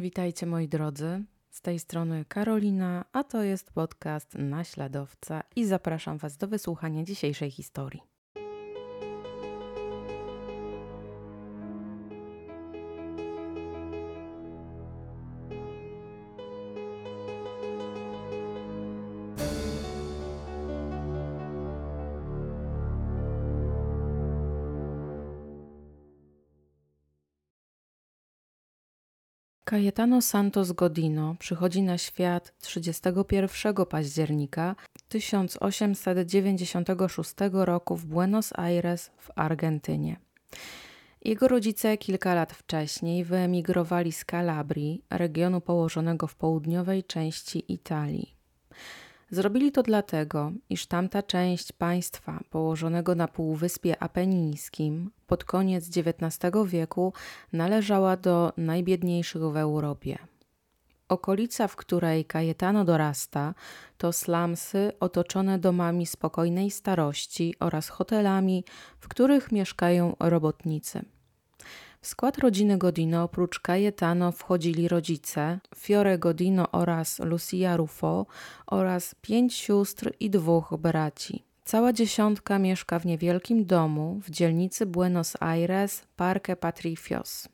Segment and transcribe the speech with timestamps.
[0.00, 1.24] Witajcie moi drodzy.
[1.50, 7.50] Z tej strony Karolina, a to jest podcast Naśladowca i zapraszam Was do wysłuchania dzisiejszej
[7.50, 8.07] historii.
[29.68, 34.76] Cayetano Santos Godino przychodzi na świat 31 października
[35.08, 40.16] 1896 roku w Buenos Aires w Argentynie.
[41.24, 48.37] Jego rodzice kilka lat wcześniej wyemigrowali z Kalabrii, regionu położonego w południowej części Italii.
[49.30, 57.12] Zrobili to dlatego, iż tamta część państwa położonego na Półwyspie Apenińskim pod koniec XIX wieku
[57.52, 60.18] należała do najbiedniejszych w Europie.
[61.08, 63.54] Okolica, w której Kajetano dorasta,
[63.98, 68.64] to slumsy otoczone domami spokojnej starości oraz hotelami,
[69.00, 71.04] w których mieszkają robotnicy.
[72.00, 78.26] W skład rodziny Godino oprócz Cayetano wchodzili rodzice Fiore Godino oraz Lucia Ruffo
[78.66, 81.44] oraz pięć sióstr i dwóch braci.
[81.64, 87.48] Cała dziesiątka mieszka w niewielkim domu w dzielnicy Buenos Aires, Parque Patricios.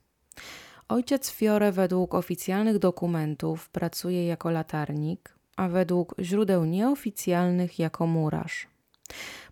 [0.88, 8.68] Ojciec Fiore według oficjalnych dokumentów pracuje jako latarnik, a według źródeł nieoficjalnych jako murarz.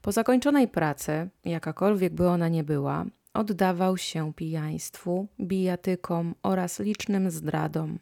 [0.03, 7.99] Po zakończonej pracy, jakakolwiek by ona nie była, oddawał się pijaństwu, bijatykom oraz licznym zdradom.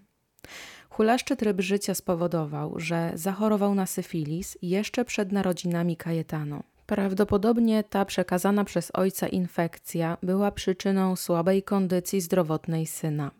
[0.90, 6.62] Hulaszczy tryb życia spowodował, że zachorował na syfilis jeszcze przed narodzinami Kajetano.
[6.86, 13.30] Prawdopodobnie ta przekazana przez ojca infekcja była przyczyną słabej kondycji zdrowotnej syna.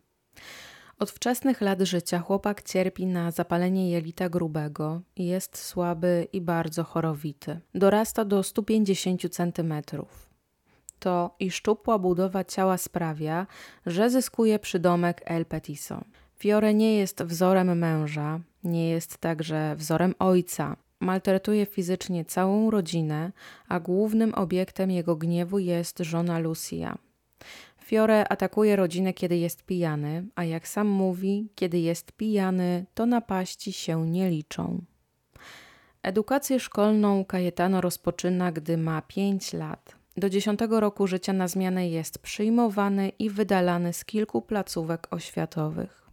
[0.98, 7.60] Od wczesnych lat życia chłopak cierpi na zapalenie jelita grubego, jest słaby i bardzo chorowity.
[7.74, 10.29] Dorasta do 150 centymetrów
[11.00, 13.46] to i szczupła budowa ciała sprawia,
[13.86, 16.04] że zyskuje przydomek El Petiso.
[16.38, 20.76] Fiore nie jest wzorem męża, nie jest także wzorem ojca.
[21.00, 23.32] Maltretuje fizycznie całą rodzinę,
[23.68, 26.98] a głównym obiektem jego gniewu jest żona Lucia.
[27.84, 33.72] Fiore atakuje rodzinę, kiedy jest pijany, a jak sam mówi, kiedy jest pijany, to napaści
[33.72, 34.84] się nie liczą.
[36.02, 39.99] Edukację szkolną Kajetano rozpoczyna, gdy ma 5 lat.
[40.16, 46.10] Do dziesiątego roku życia na zmianę jest przyjmowany i wydalany z kilku placówek oświatowych.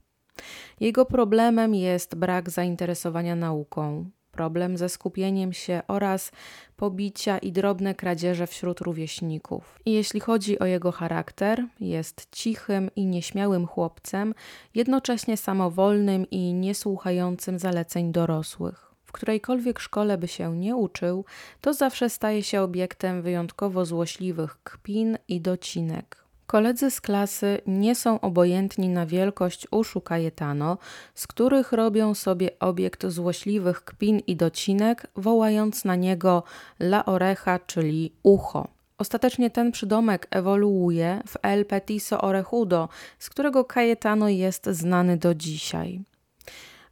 [0.80, 6.32] Jego problemem jest brak zainteresowania nauką, problem ze skupieniem się oraz
[6.76, 9.80] pobicia i drobne kradzieże wśród rówieśników.
[9.86, 14.34] I jeśli chodzi o jego charakter, jest cichym i nieśmiałym chłopcem,
[14.76, 21.26] jednocześnie samowolnym i niesłuchającym zaleceń dorosłych w którejkolwiek szkole by się nie uczył,
[21.62, 26.24] to zawsze staje się obiektem wyjątkowo złośliwych kpin i docinek.
[26.48, 30.78] Koledzy z klasy nie są obojętni na wielkość uszu Kajetano,
[31.16, 36.44] z których robią sobie obiekt złośliwych kpin i docinek, wołając na niego
[36.80, 38.68] la orecha, czyli ucho.
[38.98, 46.02] Ostatecznie ten przydomek ewoluuje w El Petiso Orejudo, z którego Kajetano jest znany do dzisiaj.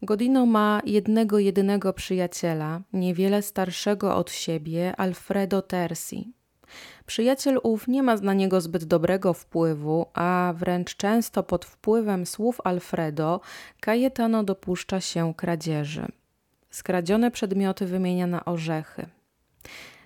[0.01, 6.33] Godino ma jednego jedynego przyjaciela, niewiele starszego od siebie, Alfredo Terzi.
[7.05, 12.61] Przyjaciel ów nie ma na niego zbyt dobrego wpływu, a wręcz często pod wpływem słów
[12.63, 13.41] Alfredo
[13.79, 16.05] Cayetano dopuszcza się kradzieży.
[16.69, 19.05] Skradzione przedmioty wymienia na orzechy.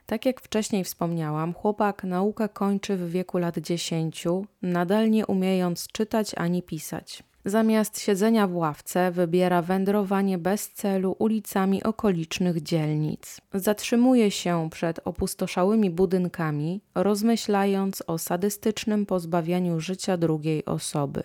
[0.06, 6.36] Tak jak wcześniej wspomniałam, chłopak naukę kończy w wieku lat dziesięciu, nadal nie umiejąc czytać
[6.38, 7.24] ani pisać.
[7.46, 13.42] Zamiast siedzenia w ławce, wybiera wędrowanie bez celu ulicami okolicznych dzielnic.
[13.54, 21.22] Zatrzymuje się przed opustoszałymi budynkami, rozmyślając o sadystycznym pozbawianiu życia drugiej osoby.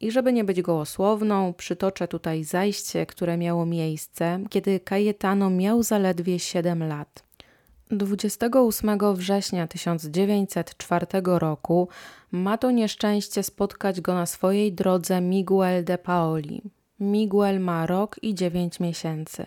[0.00, 6.38] I żeby nie być gołosłowną, przytoczę tutaj zajście, które miało miejsce, kiedy Cayetano miał zaledwie
[6.38, 7.25] 7 lat.
[7.90, 11.88] 28 września 1904 roku
[12.32, 16.62] ma to nieszczęście spotkać go na swojej drodze Miguel de Paoli.
[17.00, 19.46] Miguel ma rok i dziewięć miesięcy.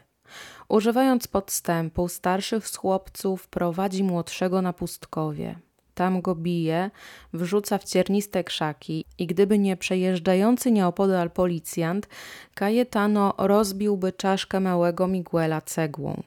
[0.70, 5.56] Używając podstępu, starszy z chłopców prowadzi młodszego na pustkowie.
[5.94, 6.92] Tam go bije,
[7.34, 12.08] wrzuca w cierniste krzaki i gdyby nie przejeżdżający nieopodal policjant,
[12.54, 16.24] Cayetano rozbiłby czaszkę małego Miguela cegłą.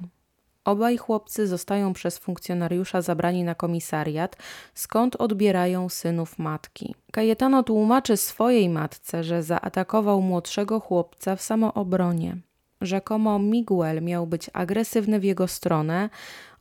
[0.65, 4.37] Obaj chłopcy zostają przez funkcjonariusza zabrani na komisariat,
[4.75, 6.95] skąd odbierają synów matki.
[7.13, 12.37] Kajetano tłumaczy swojej matce, że zaatakował młodszego chłopca w samoobronie.
[12.81, 16.11] Rzekomo Miguel miał być agresywny w jego stronę.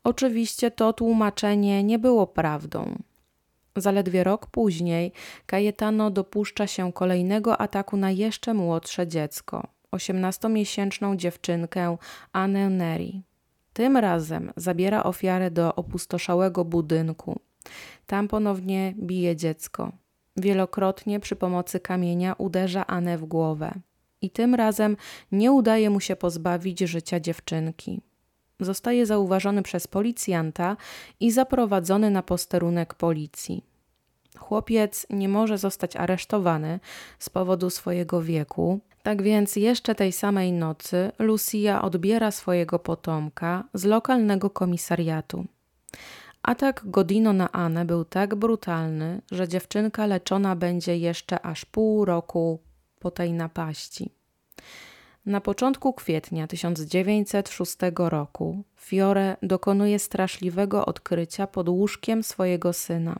[0.04, 2.96] Oczywiście to tłumaczenie nie było prawdą.
[3.76, 5.12] Zaledwie rok później
[5.46, 11.98] Cayetano dopuszcza się kolejnego ataku na jeszcze młodsze dziecko, 18-miesięczną dziewczynkę
[12.34, 13.24] Annę Neri.
[13.74, 17.40] Tym razem zabiera ofiarę do opustoszałego budynku.
[18.06, 19.92] Tam ponownie bije dziecko.
[20.38, 23.74] Wielokrotnie przy pomocy kamienia uderza Anę w głowę.
[24.22, 24.98] I tym razem
[25.32, 28.02] nie udaje mu się pozbawić życia dziewczynki.
[28.60, 30.78] Zostaje zauważony przez policjanta
[31.20, 33.66] i zaprowadzony na posterunek policji.
[34.38, 36.80] Chłopiec nie może zostać aresztowany
[37.20, 43.86] z powodu swojego wieku, tak więc jeszcze tej samej nocy Lucia odbiera swojego potomka z
[43.86, 45.46] lokalnego komisariatu.
[46.44, 52.60] Atak Godino na Anę był tak brutalny, że dziewczynka leczona będzie jeszcze aż pół roku
[53.00, 54.10] po tej napaści.
[55.26, 63.20] Na początku kwietnia 1906 roku Fiore dokonuje straszliwego odkrycia pod łóżkiem swojego syna.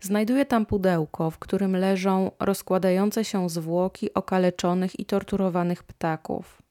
[0.00, 6.62] Znajduje tam pudełko, w którym leżą rozkładające się zwłoki okaleczonych i torturowanych ptaków.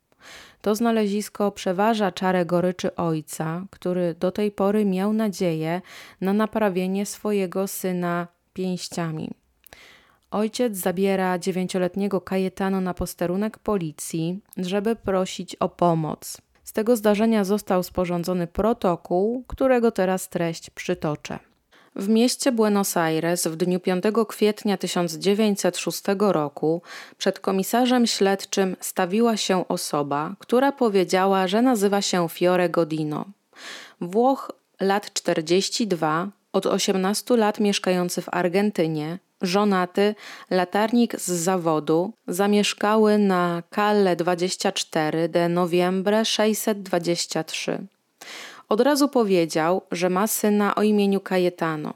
[0.62, 5.82] To znalezisko przeważa czarę goryczy ojca, który do tej pory miał nadzieję
[6.22, 9.32] na naprawienie swojego syna pięściami.
[10.32, 16.42] Ojciec zabiera dziewięcioletniego Kajetano na posterunek policji, żeby prosić o pomoc.
[16.64, 21.40] Z tego zdarzenia został sporządzony protokół, którego teraz treść przytoczę.
[21.96, 26.82] W mieście Buenos Aires w dniu 5 kwietnia 1906 roku
[27.18, 33.26] przed komisarzem śledczym stawiła się osoba, która powiedziała, że nazywa się Fiore Godino.
[34.02, 40.16] Włoch lat 42, od 18 lat mieszkający w Argentynie, żonaty,
[40.50, 47.88] latarnik z zawodu, zamieszkały na Calle 24 de Noviembre 623.
[48.74, 51.94] Od razu powiedział, że ma syna o imieniu Cayetano.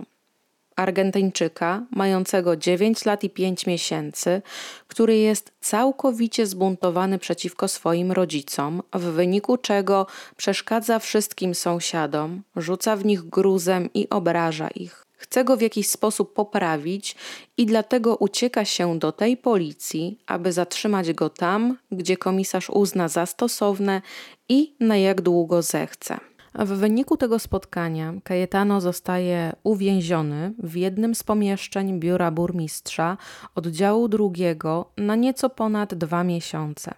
[0.76, 4.42] Argentyńczyka, mającego 9 lat i 5 miesięcy,
[4.88, 13.06] który jest całkowicie zbuntowany przeciwko swoim rodzicom, w wyniku czego przeszkadza wszystkim sąsiadom, rzuca w
[13.06, 15.06] nich gruzem i obraża ich.
[15.18, 17.16] Chce go w jakiś sposób poprawić
[17.58, 23.26] i dlatego ucieka się do tej policji, aby zatrzymać go tam, gdzie komisarz uzna za
[23.26, 24.02] stosowne
[24.50, 26.20] i na jak długo zechce.
[26.57, 33.18] W wyniku tego spotkania Cayetano zostaje uwięziony w jednym z pomieszczeń biura burmistrza
[33.56, 36.94] oddziału drugiego na nieco ponad dwa miesiące.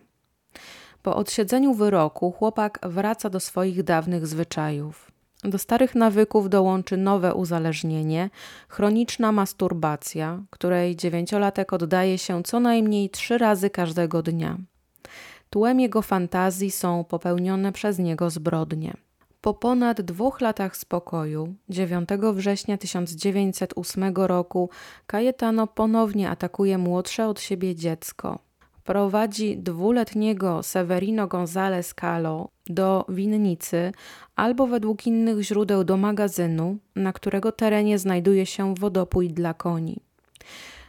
[1.03, 5.11] Po odsiedzeniu wyroku chłopak wraca do swoich dawnych zwyczajów.
[5.43, 8.29] Do starych nawyków dołączy nowe uzależnienie,
[8.69, 14.57] chroniczna masturbacja, której dziewięciolatek oddaje się co najmniej trzy razy każdego dnia.
[15.49, 19.08] Tłem jego fantazji są popełnione przez niego zbrodnie.
[19.41, 24.69] Po ponad dwóch latach spokoju, 9 września 1908 roku,
[25.07, 28.39] Cayetano ponownie atakuje młodsze od siebie dziecko.
[28.83, 33.91] Prowadzi dwuletniego Severino González Calo do winnicy
[34.35, 39.99] albo według innych źródeł do magazynu, na którego terenie znajduje się wodopój dla koni.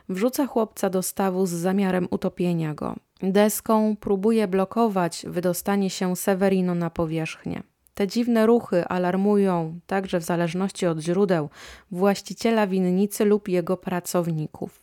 [0.09, 2.97] Wrzuca chłopca do stawu z zamiarem utopienia go.
[3.23, 7.63] Deską próbuje blokować wydostanie się Severino na powierzchnię.
[8.01, 11.49] Te dziwne ruchy alarmują także w zależności od źródeł
[11.91, 14.83] właściciela winnicy lub jego pracowników.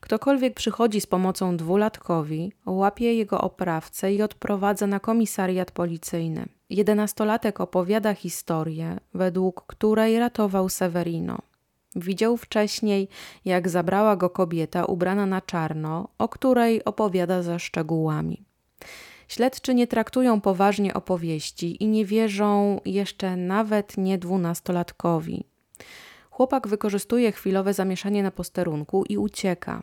[0.00, 6.46] Ktokolwiek przychodzi z pomocą dwulatkowi, łapie jego oprawcę i odprowadza na komisariat policyjny.
[6.70, 11.38] Jedenastolatek opowiada historię, według której ratował Severino.
[11.96, 13.08] Widział wcześniej,
[13.44, 18.49] jak zabrała go kobieta ubrana na czarno, o której opowiada ze szczegółami.
[19.30, 25.44] Śledczy nie traktują poważnie opowieści i nie wierzą jeszcze nawet nie dwunastolatkowi.
[26.30, 29.82] Chłopak wykorzystuje chwilowe zamieszanie na posterunku i ucieka.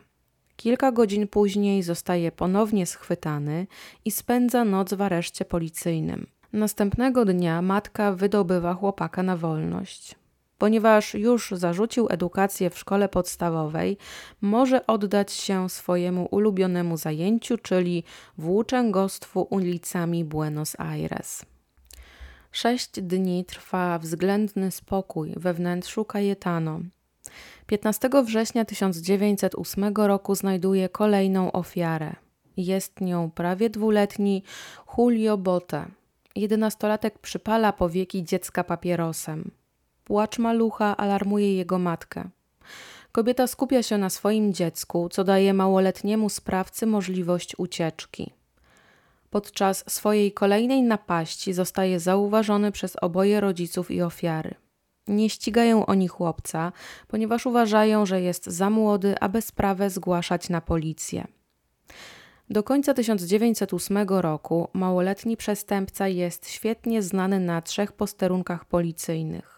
[0.56, 3.68] Kilka godzin później zostaje ponownie schwytany
[4.06, 6.28] i spędza noc w areszcie policyjnym.
[6.54, 10.16] Następnego dnia matka wydobywa chłopaka na wolność.
[10.58, 13.98] Ponieważ już zarzucił edukację w szkole podstawowej,
[14.42, 18.04] może oddać się swojemu ulubionemu zajęciu, czyli
[18.38, 21.46] włóczęgostwu ulicami Buenos Aires.
[22.52, 26.80] Sześć dni trwa względny spokój we wnętrzu Cayetano.
[27.68, 32.16] 15 września 1908 roku znajduje kolejną ofiarę.
[32.58, 34.44] Jest nią prawie dwuletni
[34.98, 35.86] Julio Bote.
[36.36, 39.52] jedenastolatek przypala powieki dziecka papierosem.
[40.08, 42.30] Płacz malucha alarmuje jego matkę.
[43.12, 48.34] Kobieta skupia się na swoim dziecku, co daje małoletniemu sprawcy możliwość ucieczki.
[49.30, 54.56] Podczas swojej kolejnej napaści zostaje zauważony przez oboje rodziców i ofiary.
[55.08, 56.72] Nie ścigają oni chłopca,
[57.08, 61.28] ponieważ uważają, że jest za młody, aby sprawę zgłaszać na policję.
[62.50, 69.57] Do końca 1908 roku małoletni przestępca jest świetnie znany na trzech posterunkach policyjnych.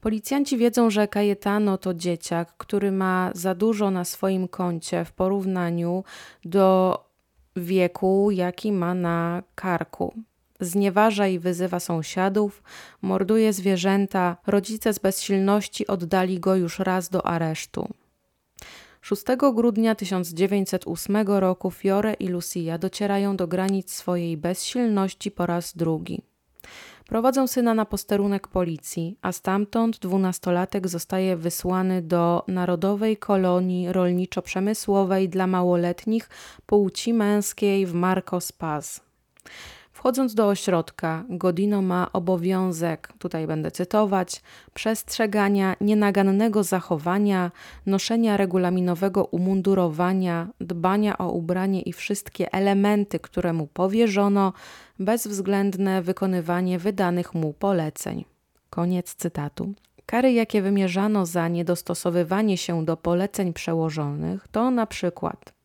[0.00, 6.04] Policjanci wiedzą, że Cayetano to dzieciak, który ma za dużo na swoim koncie w porównaniu
[6.44, 6.98] do
[7.56, 10.14] wieku, jaki ma na karku.
[10.60, 12.62] Znieważa i wyzywa sąsiadów,
[13.02, 17.88] morduje zwierzęta, rodzice z bezsilności oddali go już raz do aresztu.
[19.02, 19.24] 6
[19.54, 26.22] grudnia 1908 roku Fiore i Lucia docierają do granic swojej bezsilności po raz drugi.
[27.10, 35.46] Prowadzą syna na posterunek policji, a stamtąd dwunastolatek zostaje wysłany do Narodowej Kolonii Rolniczo-Przemysłowej dla
[35.46, 36.28] Małoletnich
[36.66, 39.00] Płci Męskiej w Marcos Paz.
[40.00, 44.42] Wchodząc do ośrodka, Godino ma obowiązek, tutaj będę cytować,
[44.74, 47.50] przestrzegania nienagannego zachowania,
[47.86, 54.52] noszenia regulaminowego umundurowania, dbania o ubranie i wszystkie elementy, które mu powierzono,
[54.98, 58.24] bezwzględne wykonywanie wydanych mu poleceń.
[58.70, 59.72] Koniec cytatu.
[60.06, 65.59] Kary, jakie wymierzano za niedostosowywanie się do poleceń przełożonych, to na przykład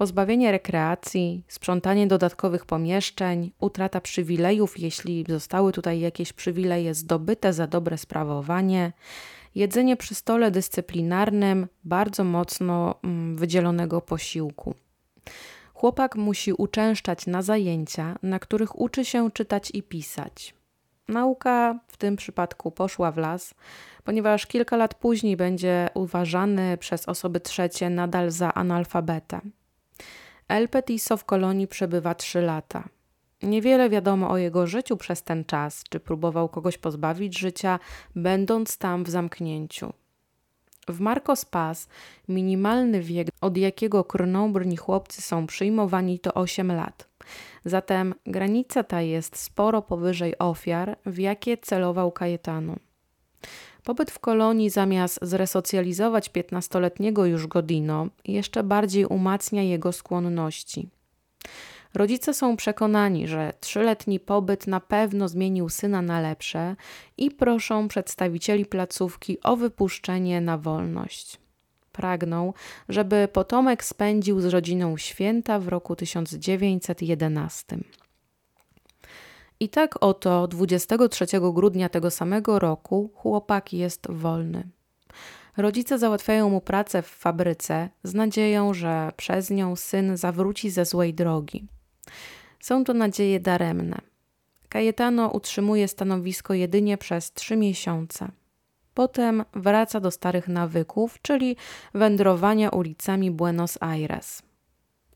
[0.00, 7.98] pozbawienie rekreacji, sprzątanie dodatkowych pomieszczeń, utrata przywilejów, jeśli zostały tutaj jakieś przywileje zdobyte za dobre
[7.98, 8.92] sprawowanie,
[9.54, 14.74] jedzenie przy stole dyscyplinarnym bardzo mocno mm, wydzielonego posiłku.
[15.74, 20.54] Chłopak musi uczęszczać na zajęcia, na których uczy się czytać i pisać.
[21.08, 23.54] Nauka w tym przypadku poszła w las,
[24.04, 29.40] ponieważ kilka lat później będzie uważany przez osoby trzecie nadal za analfabetę.
[30.50, 32.88] El Petiso w kolonii przebywa trzy lata.
[33.42, 37.78] Niewiele wiadomo o jego życiu przez ten czas, czy próbował kogoś pozbawić życia,
[38.16, 39.92] będąc tam w zamknięciu.
[40.88, 41.88] W Marcos Paz
[42.28, 47.08] minimalny wiek, od jakiego krnąbrni chłopcy są przyjmowani, to 8 lat.
[47.64, 52.76] Zatem granica ta jest sporo powyżej ofiar, w jakie celował Kajetanu.
[53.84, 60.88] Pobyt w kolonii zamiast zresocjalizować piętnastoletniego już Godino, jeszcze bardziej umacnia jego skłonności.
[61.94, 66.76] Rodzice są przekonani, że trzyletni pobyt na pewno zmienił syna na lepsze
[67.16, 71.38] i proszą przedstawicieli placówki o wypuszczenie na wolność.
[71.92, 72.52] Pragną,
[72.88, 77.78] żeby potomek spędził z rodziną święta w roku 1911.
[79.62, 84.68] I tak oto 23 grudnia tego samego roku chłopak jest wolny.
[85.56, 91.14] Rodzice załatwiają mu pracę w fabryce z nadzieją, że przez nią syn zawróci ze złej
[91.14, 91.66] drogi.
[92.60, 93.98] Są to nadzieje daremne.
[94.68, 98.28] Kajetano utrzymuje stanowisko jedynie przez trzy miesiące.
[98.94, 101.56] Potem wraca do starych nawyków, czyli
[101.94, 104.49] wędrowania ulicami Buenos Aires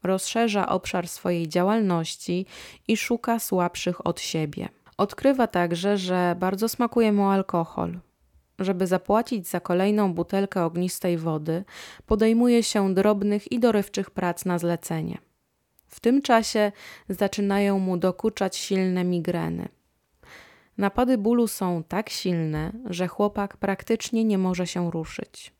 [0.05, 2.47] rozszerza obszar swojej działalności
[2.89, 4.69] i szuka słabszych od siebie.
[4.97, 7.99] Odkrywa także, że bardzo smakuje mu alkohol.
[8.59, 11.65] Żeby zapłacić za kolejną butelkę ognistej wody,
[12.07, 15.19] podejmuje się drobnych i dorywczych prac na zlecenie.
[15.87, 16.73] W tym czasie
[17.09, 19.69] zaczynają mu dokuczać silne migreny.
[20.79, 25.53] Napady bólu są tak silne, że chłopak praktycznie nie może się ruszyć.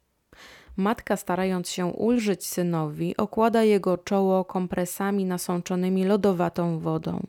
[0.77, 7.27] Matka, starając się ulżyć synowi, okłada jego czoło kompresami nasączonymi lodowatą wodą.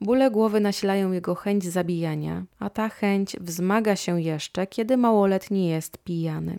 [0.00, 5.98] Bóle głowy nasilają jego chęć zabijania, a ta chęć wzmaga się jeszcze, kiedy małoletni jest
[5.98, 6.58] pijany.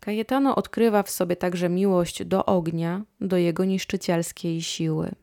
[0.00, 5.14] Kajetano odkrywa w sobie także miłość do ognia, do jego niszczycielskiej siły.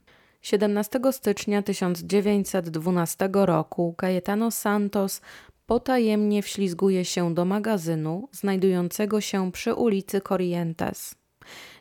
[0.42, 5.22] 17 stycznia 1912 roku Cayetano Santos
[5.66, 11.16] potajemnie wślizguje się do magazynu znajdującego się przy ulicy Corrientes.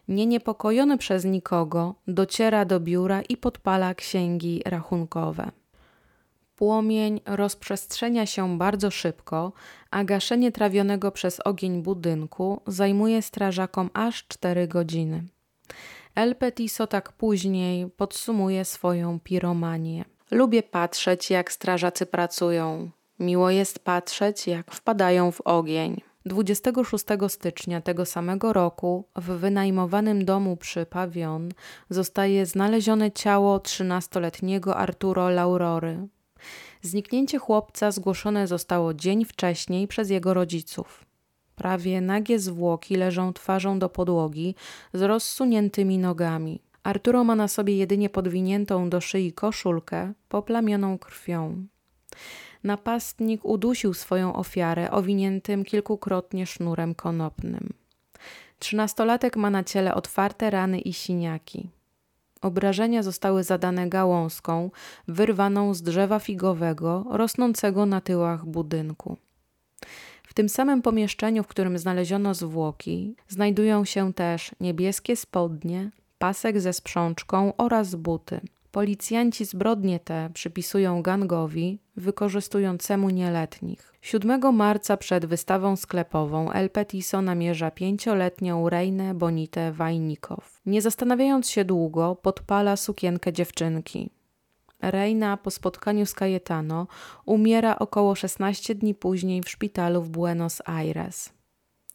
[0.09, 5.51] Nieniepokojony przez nikogo, dociera do biura i podpala księgi rachunkowe.
[6.57, 9.53] Płomień rozprzestrzenia się bardzo szybko,
[9.91, 15.25] a gaszenie trawionego przez ogień budynku zajmuje strażakom aż cztery godziny.
[16.15, 20.05] El Petiso tak później podsumuje swoją piromanię.
[20.31, 22.91] Lubię patrzeć, jak strażacy pracują.
[23.19, 26.01] Miło jest patrzeć, jak wpadają w ogień.
[26.27, 31.49] 26 stycznia tego samego roku w wynajmowanym domu przy Pawion
[31.91, 36.09] zostaje znalezione ciało 13-letniego Arturo Laurory.
[36.83, 41.05] Zniknięcie chłopca zgłoszone zostało dzień wcześniej przez jego rodziców.
[41.57, 44.55] Prawie nagie zwłoki leżą twarzą do podłogi
[44.93, 46.63] z rozsuniętymi nogami.
[46.83, 51.67] Arturo ma na sobie jedynie podwiniętą do szyi koszulkę poplamioną krwią.
[52.65, 57.73] Napastnik udusił swoją ofiarę owiniętym kilkukrotnie sznurem konopnym.
[58.59, 61.69] Trzynastolatek ma na ciele otwarte rany i siniaki.
[62.43, 64.71] Obrażenia zostały zadane gałązką
[65.09, 69.17] wyrwaną z drzewa figowego rosnącego na tyłach budynku.
[70.23, 76.73] W tym samym pomieszczeniu, w którym znaleziono zwłoki, znajdują się też niebieskie spodnie, pasek ze
[76.73, 78.41] sprzączką oraz buty.
[78.73, 83.95] Policjanci zbrodnie te przypisują gangowi wykorzystującemu nieletnich.
[84.01, 90.61] 7 marca przed wystawą sklepową El Petiso namierza pięcioletnią Reinę Bonitę Wajnikow.
[90.67, 94.11] Nie zastanawiając się długo, podpala sukienkę dziewczynki.
[94.81, 96.87] Reina po spotkaniu z Cayetano
[97.27, 101.33] umiera około 16 dni później w szpitalu w Buenos Aires.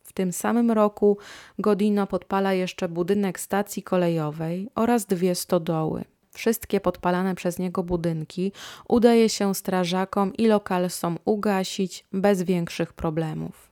[0.03, 1.17] W tym samym roku
[1.60, 6.05] Godino podpala jeszcze budynek stacji kolejowej oraz dwie stodoły.
[6.38, 8.51] Wszystkie podpalane przez niego budynki
[8.88, 13.72] udaje się strażakom i lokalsom ugasić bez większych problemów.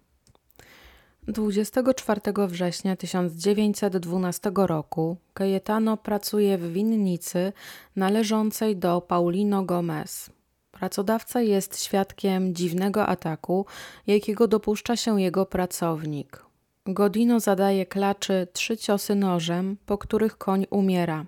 [1.27, 7.53] 24 września 1912 roku Cayetano pracuje w winnicy
[7.95, 10.29] należącej do Paulino Gomez.
[10.71, 13.65] Pracodawca jest świadkiem dziwnego ataku,
[14.07, 16.45] jakiego dopuszcza się jego pracownik.
[16.85, 21.25] Godino zadaje klaczy trzy ciosy nożem, po których koń umiera.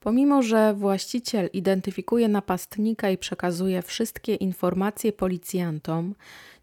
[0.00, 6.14] Pomimo, że właściciel identyfikuje napastnika i przekazuje wszystkie informacje policjantom,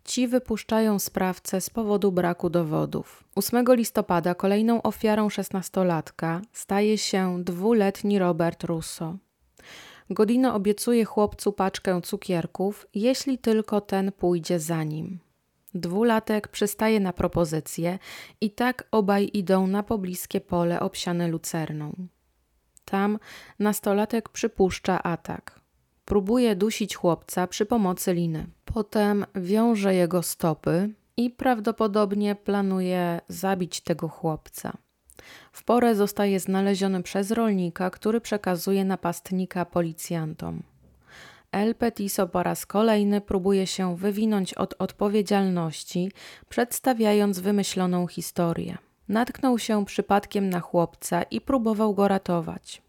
[0.03, 3.23] ci wypuszczają sprawcę z powodu braku dowodów.
[3.35, 9.17] 8 listopada kolejną ofiarą szesnastolatka staje się dwuletni Robert Russo.
[10.09, 15.19] Godino obiecuje chłopcu paczkę cukierków, jeśli tylko ten pójdzie za nim.
[15.73, 17.99] Dwulatek przystaje na propozycję
[18.41, 22.07] i tak obaj idą na pobliskie pole obsiane lucerną.
[22.91, 23.19] Tam
[23.59, 25.59] nastolatek przypuszcza atak.
[26.05, 28.47] Próbuje dusić chłopca przy pomocy liny.
[28.65, 34.77] Potem wiąże jego stopy i prawdopodobnie planuje zabić tego chłopca.
[35.51, 40.63] W porę zostaje znaleziony przez rolnika, który przekazuje napastnika policjantom.
[41.51, 46.11] El Petiso po raz kolejny próbuje się wywinąć od odpowiedzialności,
[46.49, 48.77] przedstawiając wymyśloną historię.
[49.09, 52.81] Natknął się przypadkiem na chłopca i próbował go ratować.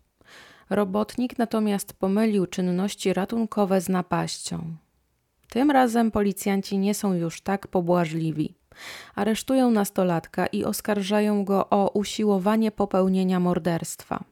[0.71, 4.77] Robotnik natomiast pomylił czynności ratunkowe z napaścią.
[5.51, 8.55] Tym razem policjanci nie są już tak pobłażliwi.
[9.15, 14.25] Aresztują nastolatka i oskarżają go o usiłowanie popełnienia morderstwa.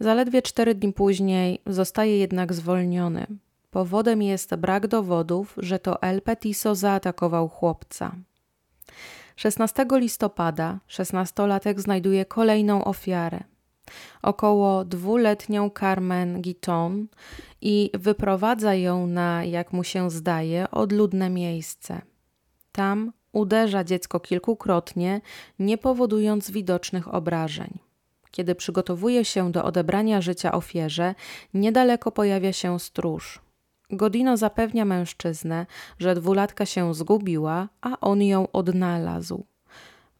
[0.00, 3.26] Zaledwie cztery dni później zostaje jednak zwolniony.
[3.70, 8.14] Powodem jest brak dowodów, że to El Petiso zaatakował chłopca.
[9.40, 13.40] 16 listopada szesnastolatek znajduje kolejną ofiarę
[14.22, 17.06] około dwuletnią Carmen Guiton
[17.60, 22.02] i wyprowadza ją na, jak mu się zdaje, odludne miejsce.
[22.72, 25.20] Tam uderza dziecko kilkukrotnie,
[25.58, 27.78] nie powodując widocznych obrażeń.
[28.30, 31.14] Kiedy przygotowuje się do odebrania życia ofierze,
[31.54, 33.40] niedaleko pojawia się stróż.
[33.92, 35.66] Godino zapewnia mężczyznę,
[35.98, 39.44] że dwulatka się zgubiła, a on ją odnalazł.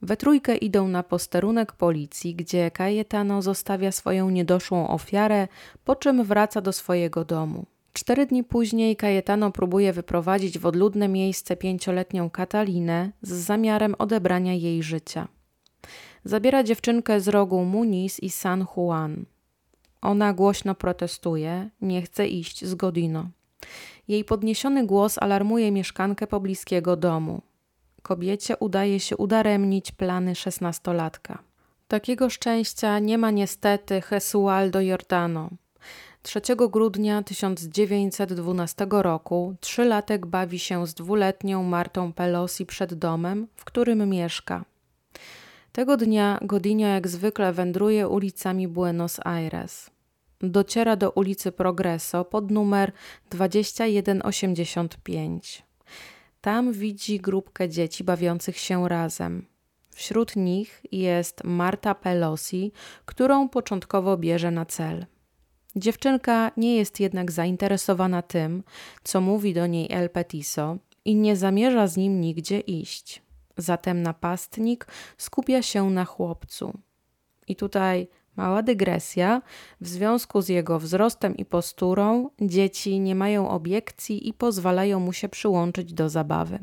[0.02, 5.48] We trójkę idą na posterunek policji, gdzie Cayetano zostawia swoją niedoszłą ofiarę,
[5.84, 7.66] po czym wraca do swojego domu.
[7.92, 14.82] Cztery dni później Cayetano próbuje wyprowadzić w odludne miejsce pięcioletnią Katalinę z zamiarem odebrania jej
[14.82, 15.28] życia.
[16.24, 19.24] Zabiera dziewczynkę z rogu Muniz i San Juan.
[20.02, 23.30] Ona głośno protestuje, nie chce iść z Godino.
[24.08, 27.42] Jej podniesiony głos alarmuje mieszkankę pobliskiego domu.
[28.02, 31.42] Kobiecie udaje się udaremnić plany szesnastolatka.
[31.88, 35.50] Takiego szczęścia nie ma niestety Jesualdo Jordano.
[36.22, 44.08] 3 grudnia 1912 roku trzylatek bawi się z dwuletnią Martą Pelosi przed domem, w którym
[44.08, 44.64] mieszka.
[45.72, 49.90] Tego dnia Godinio jak zwykle wędruje ulicami Buenos Aires.
[50.42, 52.92] Dociera do ulicy Progreso pod numer
[53.30, 55.62] 2185.
[56.40, 59.46] Tam widzi grupkę dzieci bawiących się razem.
[59.90, 62.72] Wśród nich jest Marta Pelosi,
[63.04, 65.06] którą początkowo bierze na cel.
[65.76, 68.62] Dziewczynka nie jest jednak zainteresowana tym,
[69.04, 73.22] co mówi do niej El Petiso i nie zamierza z nim nigdzie iść.
[73.56, 74.86] Zatem napastnik
[75.18, 76.78] skupia się na chłopcu.
[77.48, 78.08] I tutaj
[78.40, 79.42] mała dygresja.
[79.80, 85.28] W związku z jego wzrostem i posturą, dzieci nie mają obiekcji i pozwalają mu się
[85.28, 86.58] przyłączyć do zabawy.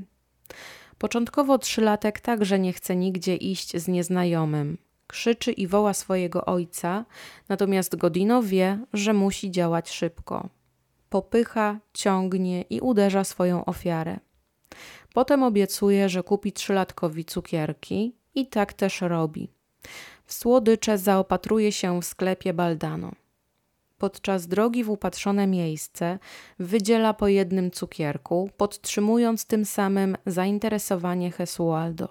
[0.98, 4.78] Początkowo trzylatek także nie chce nigdzie iść z nieznajomym.
[5.08, 7.06] Krzyczy i woła swojego ojca,
[7.50, 10.50] natomiast Godino wie, że musi działać szybko.
[11.10, 14.20] Popycha, ciągnie i uderza swoją ofiarę.
[15.13, 19.58] Potem obiecuje, że kupi trzylatkowi cukierki i tak też robi.
[20.28, 23.12] W słodycze zaopatruje się w sklepie Baldano.
[23.98, 26.20] Podczas drogi w upatrzone miejsce
[26.60, 32.10] wydziela po jednym cukierku, podtrzymując tym samym zainteresowanie Hesualdo.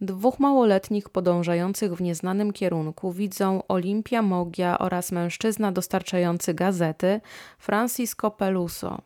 [0.00, 7.20] Dwóch małoletnich podążających w nieznanym kierunku widzą Olimpia Mogia oraz mężczyzna dostarczający gazety
[7.58, 8.98] Francisco Peluso.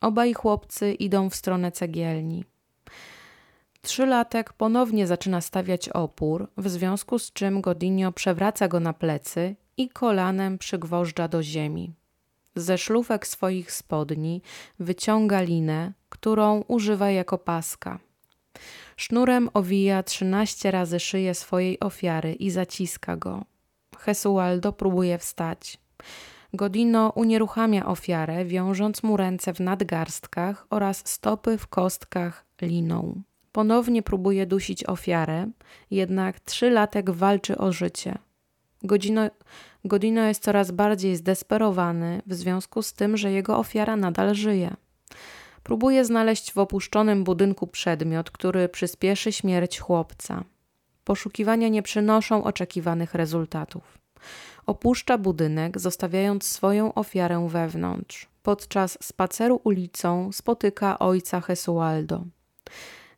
[0.00, 2.44] Obaj chłopcy idą w stronę cegielni.
[3.84, 9.88] Trzylatek ponownie zaczyna stawiać opór, w związku z czym Godinio przewraca go na plecy i
[9.88, 11.94] kolanem przygwożdża do ziemi.
[12.56, 14.42] Ze szlufek swoich spodni
[14.78, 17.98] wyciąga linę, którą używa jako paska.
[18.96, 23.44] Sznurem owija trzynaście razy szyję swojej ofiary i zaciska go.
[24.06, 25.78] Jesualdo próbuje wstać.
[26.54, 33.22] Godino unieruchamia ofiarę, wiążąc mu ręce w nadgarstkach oraz stopy w kostkach liną.
[33.52, 35.50] Ponownie próbuje dusić ofiarę,
[35.90, 38.18] jednak trzylatek walczy o życie.
[38.82, 39.30] Godino,
[39.84, 44.76] Godino jest coraz bardziej zdesperowany w związku z tym, że jego ofiara nadal żyje.
[45.62, 50.44] Próbuje znaleźć w opuszczonym budynku przedmiot, który przyspieszy śmierć chłopca.
[51.04, 53.98] Poszukiwania nie przynoszą oczekiwanych rezultatów.
[54.66, 58.28] Opuszcza budynek, zostawiając swoją ofiarę wewnątrz.
[58.42, 62.24] Podczas spaceru ulicą spotyka ojca Jesualdo.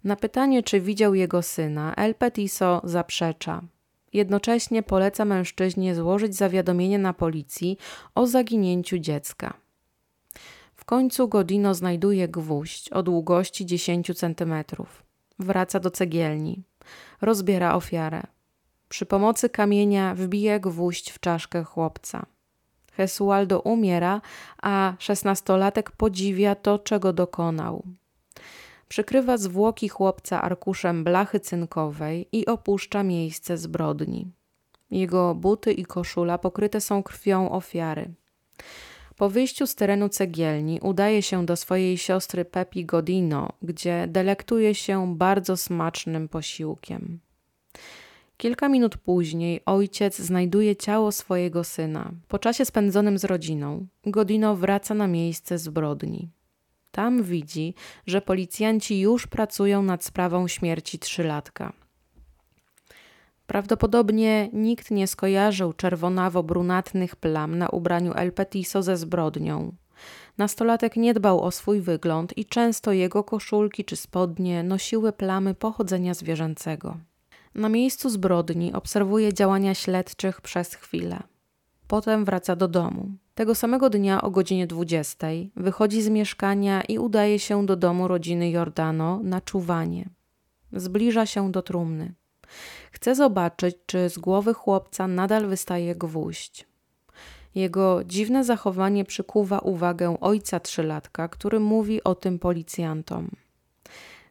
[0.05, 3.62] Na pytanie, czy widział jego syna, El Petiso zaprzecza.
[4.12, 7.79] Jednocześnie poleca mężczyźnie złożyć zawiadomienie na policji
[8.14, 9.55] o zaginięciu dziecka.
[10.75, 14.55] W końcu Godino znajduje gwóźdź o długości 10 cm.
[15.38, 16.62] Wraca do cegielni.
[17.21, 18.23] Rozbiera ofiarę.
[18.88, 22.27] Przy pomocy kamienia wbija gwóźdź w czaszkę chłopca.
[22.99, 24.21] Jesualdo umiera,
[24.62, 27.83] a szesnastolatek podziwia to, czego dokonał.
[28.94, 34.33] Przykrywa zwłoki chłopca arkuszem blachy cynkowej i opuszcza miejsce zbrodni.
[34.90, 38.14] Jego buty i koszula pokryte są krwią ofiary.
[39.16, 45.16] Po wyjściu z terenu cegielni udaje się do swojej siostry Pepi Godino, gdzie delektuje się
[45.16, 47.20] bardzo smacznym posiłkiem.
[48.37, 52.12] Kilka minut później ojciec znajduje ciało swojego syna.
[52.28, 56.28] Po czasie spędzonym z rodziną, Godino wraca na miejsce zbrodni.
[56.94, 57.74] Tam widzi,
[58.07, 61.72] że policjanci już pracują nad sprawą śmierci trzylatka.
[63.46, 69.72] Prawdopodobnie nikt nie skojarzył czerwonawo-brunatnych plam na ubraniu El Petiso ze zbrodnią.
[70.38, 76.14] Nastolatek nie dbał o swój wygląd i często jego koszulki czy spodnie nosiły plamy pochodzenia
[76.14, 76.96] zwierzęcego.
[77.54, 81.22] Na miejscu zbrodni obserwuje działania śledczych przez chwilę.
[81.88, 83.23] Potem wraca do domu.
[83.35, 88.51] Tego samego dnia o godzinie 20 wychodzi z mieszkania i udaje się do domu rodziny
[88.51, 90.09] Jordano na czuwanie.
[90.73, 92.14] Zbliża się do trumny.
[92.92, 96.66] Chce zobaczyć, czy z głowy chłopca nadal wystaje gwóźdź.
[97.55, 103.31] Jego dziwne zachowanie przykuwa uwagę ojca trzylatka, który mówi o tym policjantom.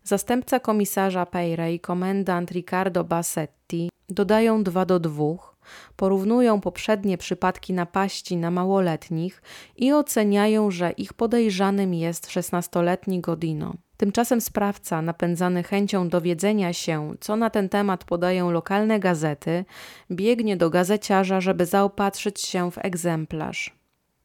[0.04, 5.53] Zastępca komisarza Peyre i komendant Riccardo Bassetti dodają dwa do dwóch,
[5.95, 9.41] porównują poprzednie przypadki napaści na małoletnich
[9.78, 13.73] i oceniają, że ich podejrzanym jest 16-letni Godino.
[13.97, 19.65] Tymczasem sprawca, napędzany chęcią dowiedzenia się, co na ten temat podają lokalne gazety,
[20.12, 23.76] biegnie do gazeciarza, żeby zaopatrzyć się w egzemplarz.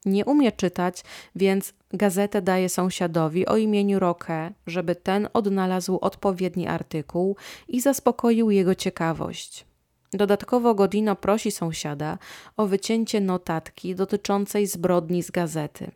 [0.04, 1.02] Nie umie czytać,
[1.34, 7.36] więc gazetę daje sąsiadowi o imieniu Roque, żeby ten odnalazł odpowiedni artykuł
[7.68, 9.67] i zaspokoił jego ciekawość.
[10.12, 12.18] Dodatkowo Godino prosi sąsiada
[12.56, 15.90] o wycięcie notatki dotyczącej zbrodni z gazety.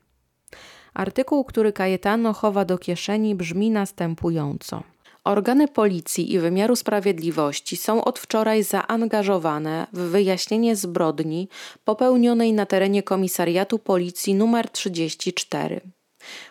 [0.95, 4.83] Artykuł, który Kajetano chowa do kieszeni, brzmi następująco.
[5.25, 11.49] Organy policji i wymiaru sprawiedliwości są od wczoraj zaangażowane w wyjaśnienie zbrodni
[11.85, 15.81] popełnionej na terenie komisariatu policji nr 34.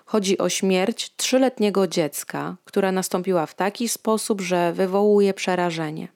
[0.06, 6.08] Chodzi o śmierć trzyletniego dziecka, która nastąpiła w taki sposób, że wywołuje przerażenie.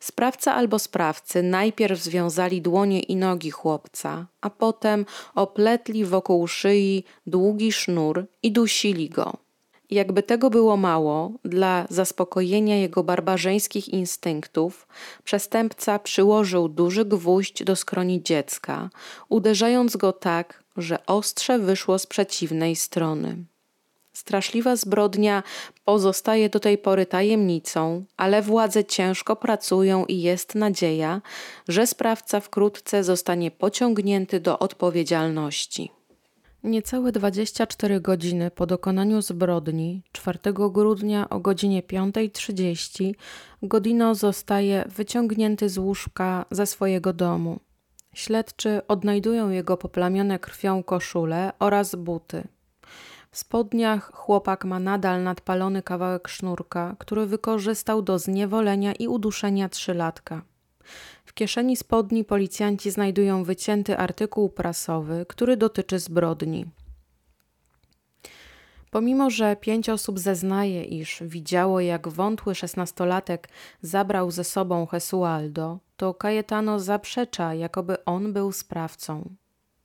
[0.00, 7.72] Sprawca albo sprawcy najpierw związali dłonie i nogi chłopca, a potem opletli wokół szyi długi
[7.72, 9.36] sznur i dusili go.
[9.90, 14.88] Jakby tego było mało, dla zaspokojenia jego barbarzyńskich instynktów,
[15.24, 18.90] przestępca przyłożył duży gwóźdź do skroni dziecka,
[19.28, 23.36] uderzając go tak, że ostrze wyszło z przeciwnej strony.
[24.18, 25.42] Straszliwa zbrodnia
[25.84, 31.22] pozostaje do tej pory tajemnicą, ale władze ciężko pracują i jest nadzieja,
[31.68, 35.92] że sprawca wkrótce zostanie pociągnięty do odpowiedzialności.
[36.64, 43.14] Niecałe 24 godziny po dokonaniu zbrodni, 4 grudnia o godzinie 5.30,
[43.62, 47.60] Godino zostaje wyciągnięty z łóżka ze swojego domu.
[48.14, 52.48] Śledczy odnajdują jego poplamione krwią koszule oraz buty.
[53.30, 60.42] W spodniach chłopak ma nadal nadpalony kawałek sznurka, który wykorzystał do zniewolenia i uduszenia trzylatka.
[61.24, 66.66] W kieszeni spodni policjanci znajdują wycięty artykuł prasowy, który dotyczy zbrodni.
[68.90, 73.48] Pomimo, że pięć osób zeznaje, iż widziało, jak wątły szesnastolatek
[73.82, 79.34] zabrał ze sobą Jesualdo, to Cayetano zaprzecza, jakoby on był sprawcą.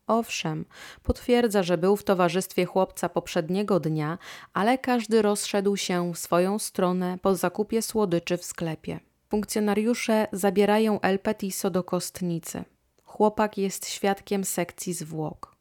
[0.07, 0.65] Owszem,
[1.03, 4.17] potwierdza, że był w towarzystwie chłopca poprzedniego dnia,
[4.53, 8.99] ale każdy rozszedł się w swoją stronę po zakupie słodyczy w sklepie.
[9.29, 12.63] Funkcjonariusze zabierają El Petiso do kostnicy.
[13.03, 15.55] Chłopak jest świadkiem sekcji zwłok.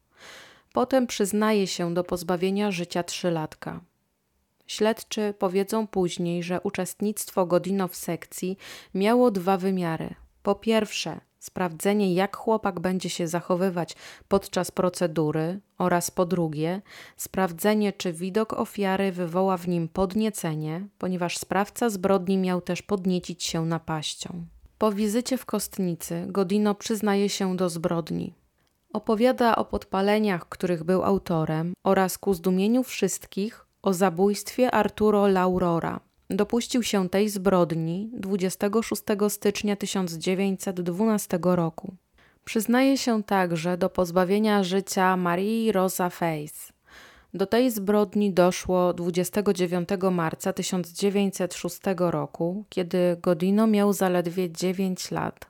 [0.73, 3.81] Potem przyznaje się do pozbawienia życia trzylatka.
[4.67, 8.57] Śledczy powiedzą później, że uczestnictwo Godino w sekcji
[8.95, 10.15] miało dwa wymiary.
[10.43, 13.97] Po pierwsze, sprawdzenie, jak chłopak będzie się zachowywać
[14.29, 16.83] podczas procedury, oraz po drugie,
[17.17, 23.65] sprawdzenie, czy widok ofiary wywoła w nim podniecenie, ponieważ sprawca zbrodni miał też podniecić się
[23.65, 24.47] napaścią.
[24.79, 28.35] Po wizycie w kostnicy Godino przyznaje się do zbrodni.
[28.93, 36.01] Opowiada o podpaleniach, których był autorem, oraz ku zdumieniu wszystkich o zabójstwie Arturo Laurora,
[36.35, 41.95] dopuścił się tej zbrodni 26 stycznia 1912 roku.
[42.45, 46.73] Przyznaje się także do pozbawienia życia Marii Rosa Face.
[47.35, 55.47] Do tej zbrodni doszło 29 marca 1906 roku, kiedy Godino miał zaledwie 9 lat.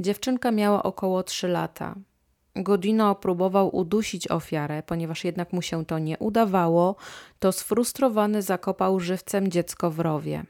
[0.00, 1.94] Dziewczynka miała około 3 lata.
[2.56, 6.96] Godino próbował udusić ofiarę, ponieważ jednak mu się to nie udawało,
[7.38, 10.44] to sfrustrowany zakopał żywcem dziecko w rowie.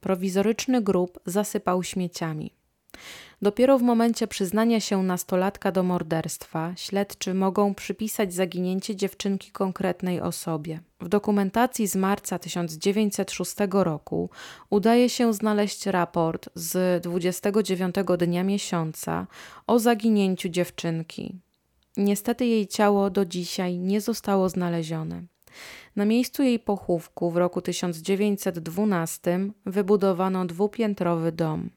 [0.00, 2.59] Prowizoryczny grób zasypał śmieciami.
[3.42, 10.80] Dopiero w momencie przyznania się nastolatka do morderstwa śledczy mogą przypisać zaginięcie dziewczynki konkretnej osobie.
[11.00, 14.30] W dokumentacji z marca 1906 roku
[14.70, 19.26] udaje się znaleźć raport z 29 dnia miesiąca
[19.66, 21.36] o zaginięciu dziewczynki.
[21.96, 25.22] Niestety jej ciało do dzisiaj nie zostało znalezione.
[25.96, 31.70] Na miejscu jej pochówku w roku 1912 wybudowano dwupiętrowy dom.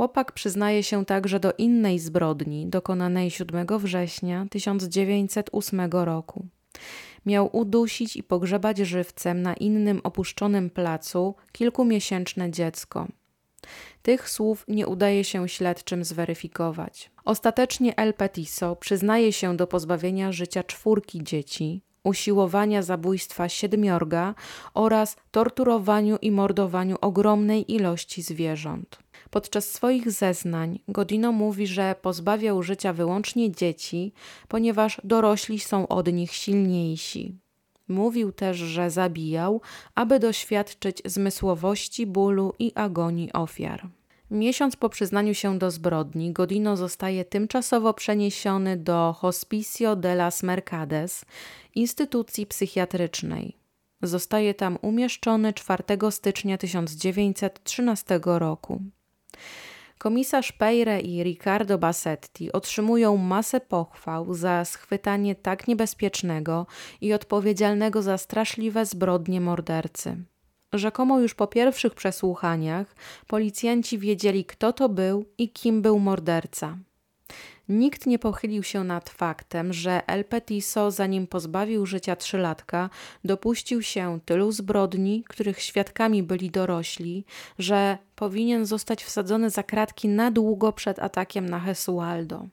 [0.00, 6.46] Chłopak przyznaje się także do innej zbrodni dokonanej 7 września 1908 roku.
[7.26, 13.08] Miał udusić i pogrzebać żywcem na innym opuszczonym placu kilkumiesięczne dziecko.
[14.02, 17.10] Tych słów nie udaje się śledczym zweryfikować.
[17.24, 24.34] Ostatecznie El Petiso przyznaje się do pozbawienia życia czwórki dzieci, usiłowania zabójstwa siedmiorga
[24.74, 29.09] oraz torturowaniu i mordowaniu ogromnej ilości zwierząt.
[29.30, 34.12] Podczas swoich zeznań Godino mówi, że pozbawiał życia wyłącznie dzieci,
[34.48, 37.34] ponieważ dorośli są od nich silniejsi.
[37.88, 39.60] Mówił też, że zabijał,
[39.94, 43.88] aby doświadczyć zmysłowości bólu i agonii ofiar.
[44.30, 51.24] Miesiąc po przyznaniu się do zbrodni, Godino zostaje tymczasowo przeniesiony do Hospicio de las Mercades,
[51.74, 53.56] instytucji psychiatrycznej.
[54.02, 58.82] Zostaje tam umieszczony 4 stycznia 1913 roku.
[59.98, 66.66] Komisarz Peyre i Riccardo Bassetti otrzymują masę pochwał za schwytanie tak niebezpiecznego
[67.00, 70.16] i odpowiedzialnego za straszliwe zbrodnie mordercy.
[70.72, 72.94] Rzekomo już po pierwszych przesłuchaniach
[73.26, 76.78] policjanci wiedzieli, kto to był i kim był morderca.
[77.70, 82.90] Nikt nie pochylił się nad faktem, że El Petiso, zanim pozbawił życia trzylatka,
[83.24, 87.24] dopuścił się tylu zbrodni, których świadkami byli dorośli,
[87.58, 92.48] że powinien zostać wsadzony za kratki na długo przed atakiem na Hesualdo.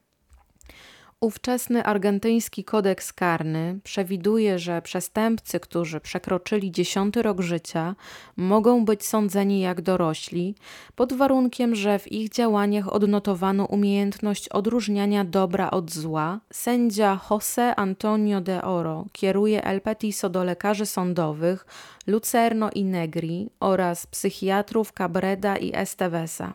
[1.21, 7.95] Ówczesny argentyński kodeks karny przewiduje, że przestępcy, którzy przekroczyli dziesiąty rok życia,
[8.35, 10.55] mogą być sądzeni jak dorośli,
[10.95, 16.39] pod warunkiem, że w ich działaniach odnotowano umiejętność odróżniania dobra od zła.
[16.53, 21.65] Sędzia José Antonio de Oro kieruje El Petiso do lekarzy sądowych
[22.07, 26.53] Lucerno i Negri oraz psychiatrów Cabreda i Estevesa.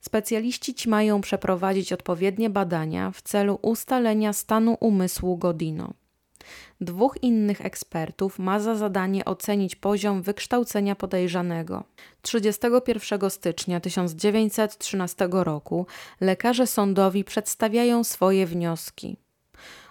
[0.00, 5.94] Specjaliści ci mają przeprowadzić odpowiednie badania w celu ustalenia stanu umysłu Godino.
[6.80, 11.84] Dwóch innych ekspertów ma za zadanie ocenić poziom wykształcenia podejrzanego.
[12.22, 15.86] 31 stycznia 1913 roku
[16.20, 19.16] lekarze sądowi przedstawiają swoje wnioski.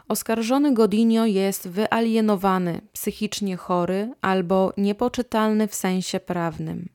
[0.07, 6.89] Oskarżony Godinio jest wyalienowany, psychicznie chory albo niepoczytalny w sensie prawnym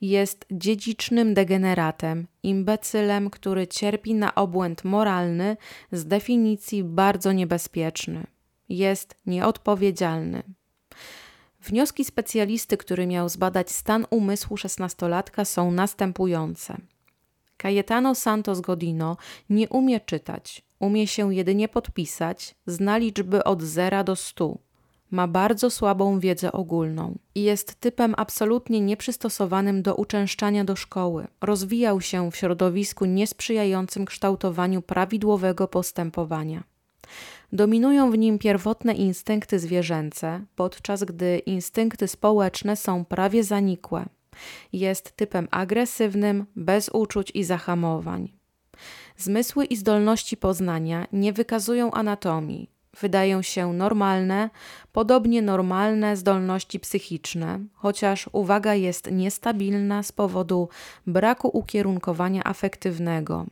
[0.00, 5.56] jest dziedzicznym degeneratem, imbecylem, który cierpi na obłęd moralny,
[5.92, 8.26] z definicji bardzo niebezpieczny.
[8.68, 10.42] Jest nieodpowiedzialny.
[11.60, 16.76] Wnioski specjalisty, który miał zbadać stan umysłu szesnastolatka, są następujące.
[17.56, 19.16] Cayetano Santos Godino
[19.50, 24.65] nie umie czytać, umie się jedynie podpisać, zna liczby od zera do stu
[25.10, 31.26] ma bardzo słabą wiedzę ogólną i jest typem absolutnie nieprzystosowanym do uczęszczania do szkoły.
[31.40, 36.64] Rozwijał się w środowisku niesprzyjającym kształtowaniu prawidłowego postępowania.
[37.52, 44.06] Dominują w nim pierwotne instynkty zwierzęce, podczas gdy instynkty społeczne są prawie zanikłe.
[44.72, 48.32] Jest typem agresywnym, bez uczuć i zahamowań.
[49.16, 54.50] Zmysły i zdolności poznania nie wykazują anatomii, wydają się normalne,
[54.92, 60.68] podobnie normalne zdolności psychiczne, chociaż uwaga jest niestabilna z powodu
[61.06, 63.46] braku ukierunkowania afektywnego.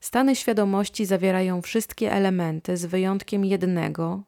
[0.00, 4.22] Stany świadomości zawierają wszystkie elementy z wyjątkiem jednego,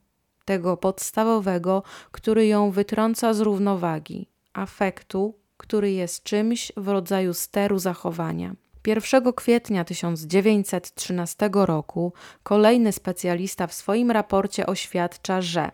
[0.44, 8.54] tego podstawowego, który ją wytrąca z równowagi afektu, który jest czymś w rodzaju steru zachowania.
[8.87, 15.70] 1 kwietnia 1913 roku kolejny specjalista w swoim raporcie oświadcza, że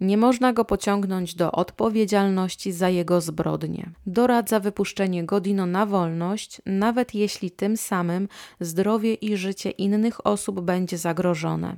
[0.00, 3.90] nie można go pociągnąć do odpowiedzialności za jego zbrodnie.
[4.06, 8.28] Doradza wypuszczenie Godino na wolność, nawet jeśli tym samym
[8.60, 11.76] zdrowie i życie innych osób będzie zagrożone.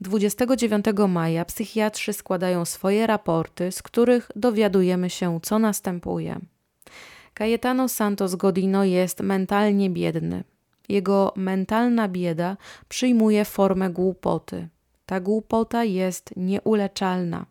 [0.00, 6.40] 29 maja psychiatrzy składają swoje raporty, z których dowiadujemy się, co następuje.
[7.38, 10.44] Cayetano Santos Godino jest mentalnie biedny.
[10.88, 12.56] Jego mentalna bieda
[12.88, 14.68] przyjmuje formę głupoty.
[15.06, 17.46] Ta głupota jest nieuleczalna.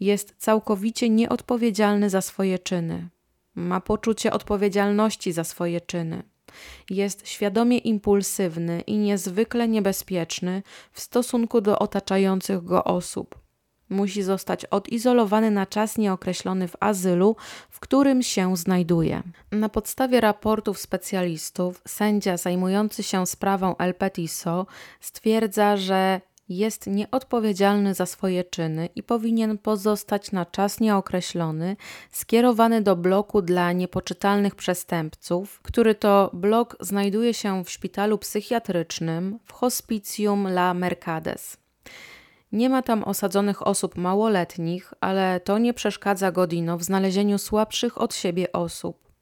[0.00, 3.08] Jest całkowicie nieodpowiedzialny za swoje czyny.
[3.54, 6.22] Ma poczucie odpowiedzialności za swoje czyny.
[6.90, 13.42] Jest świadomie impulsywny i niezwykle niebezpieczny w stosunku do otaczających go osób
[13.92, 17.36] musi zostać odizolowany na czas nieokreślony w azylu,
[17.70, 19.22] w którym się znajduje.
[19.52, 24.66] Na podstawie raportów specjalistów, sędzia zajmujący się sprawą El Petiso
[25.00, 31.76] stwierdza, że jest nieodpowiedzialny za swoje czyny i powinien pozostać na czas nieokreślony
[32.10, 39.52] skierowany do bloku dla niepoczytalnych przestępców, który to blok znajduje się w szpitalu psychiatrycznym w
[39.52, 41.61] Hospicium La Mercades.
[42.52, 48.14] Nie ma tam osadzonych osób małoletnich, ale to nie przeszkadza Godino w znalezieniu słabszych od
[48.14, 49.12] siebie osób.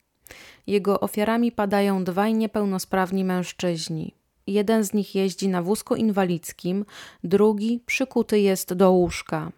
[0.67, 4.15] Jego ofiarami padają dwaj niepełnosprawni mężczyźni.
[4.47, 6.85] Jeden z nich jeździ na wózku inwalidzkim,
[7.25, 9.53] drugi przykuty jest do łóżka.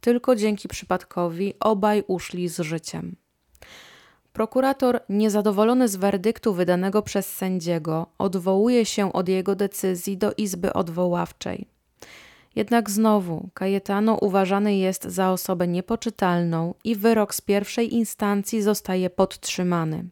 [0.00, 3.16] Tylko dzięki przypadkowi obaj uszli z życiem.
[4.32, 11.73] Prokurator, niezadowolony z werdyktu wydanego przez sędziego, odwołuje się od jego decyzji do Izby Odwoławczej.
[12.56, 20.04] Jednak znowu Kajetano uważany jest za osobę niepoczytalną i wyrok z pierwszej instancji zostaje podtrzymany.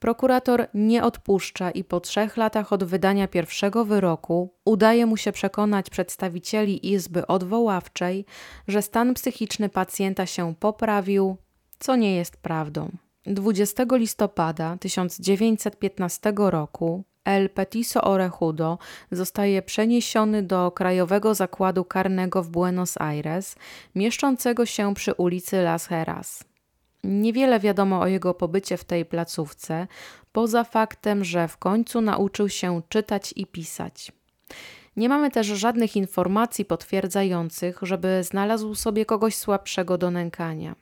[0.00, 5.90] Prokurator nie odpuszcza i po trzech latach od wydania pierwszego wyroku udaje mu się przekonać
[5.90, 8.24] przedstawicieli Izby Odwoławczej,
[8.68, 11.36] że stan psychiczny pacjenta się poprawił,
[11.78, 12.90] co nie jest prawdą.
[13.26, 18.78] 20 listopada 1915 roku El Petiso Orejudo
[19.12, 23.56] zostaje przeniesiony do Krajowego Zakładu Karnego w Buenos Aires,
[23.94, 26.44] mieszczącego się przy ulicy Las Heras.
[27.04, 29.86] Niewiele wiadomo o jego pobycie w tej placówce,
[30.32, 34.12] poza faktem, że w końcu nauczył się czytać i pisać.
[34.96, 40.74] Nie mamy też żadnych informacji potwierdzających, żeby znalazł sobie kogoś słabszego do nękania.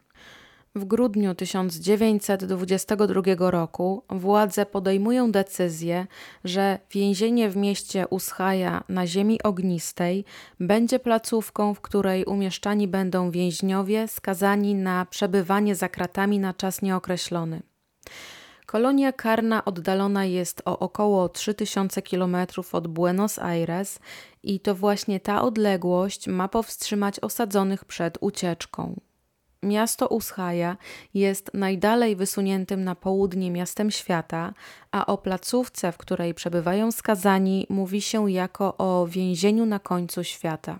[0.75, 6.07] W grudniu 1922 roku władze podejmują decyzję,
[6.45, 10.25] że więzienie w mieście Uschaja na ziemi ognistej
[10.61, 17.63] będzie placówką, w której umieszczani będą więźniowie skazani na przebywanie za kratami na czas nieokreślony.
[18.67, 22.37] Kolonia karna oddalona jest o około 3000 km
[22.73, 23.99] od Buenos Aires
[24.43, 29.01] i to właśnie ta odległość ma powstrzymać osadzonych przed ucieczką.
[29.63, 30.77] Miasto Uschaja
[31.15, 34.55] jest najdalej wysuniętym na południe miastem świata,
[34.93, 40.79] a o placówce, w której przebywają skazani, mówi się jako o więzieniu na końcu świata.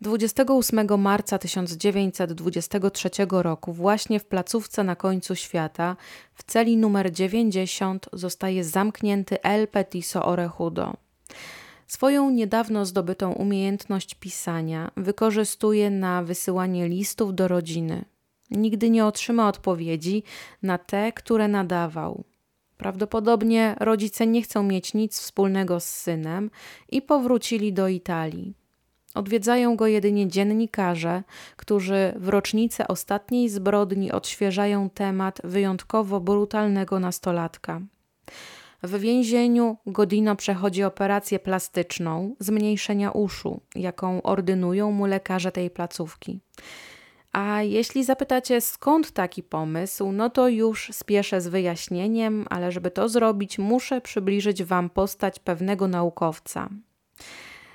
[0.00, 5.96] 28 marca 1923 roku, właśnie w placówce na końcu świata,
[6.34, 10.94] w celi numer 90 zostaje zamknięty El Petiso Orejudo.
[11.94, 18.04] Swoją niedawno zdobytą umiejętność pisania wykorzystuje na wysyłanie listów do rodziny.
[18.50, 20.22] Nigdy nie otrzyma odpowiedzi
[20.62, 22.24] na te, które nadawał.
[22.76, 26.50] Prawdopodobnie rodzice nie chcą mieć nic wspólnego z synem
[26.88, 28.54] i powrócili do Italii.
[29.14, 31.22] Odwiedzają go jedynie dziennikarze,
[31.56, 37.80] którzy w rocznicę ostatniej zbrodni odświeżają temat wyjątkowo brutalnego nastolatka.
[38.84, 46.40] W więzieniu Godino przechodzi operację plastyczną zmniejszenia uszu, jaką ordynują mu lekarze tej placówki.
[47.32, 53.08] A jeśli zapytacie skąd taki pomysł, no to już spieszę z wyjaśnieniem, ale żeby to
[53.08, 56.68] zrobić, muszę przybliżyć Wam postać pewnego naukowca.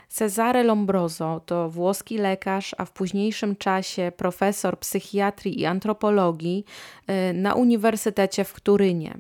[0.09, 6.65] Cesare Lombroso to włoski lekarz, a w późniejszym czasie profesor psychiatrii i antropologii
[7.29, 9.19] y, na Uniwersytecie w Turynie.